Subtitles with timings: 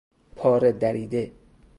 [0.35, 1.31] پاره دریده